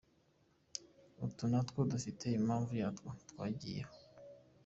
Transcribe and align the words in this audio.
Utu 1.25 1.43
natwo 1.51 1.79
dufite 1.91 2.25
impamvu 2.39 2.71
yatwo 2.81 3.09
twagiyeho. 3.31 3.93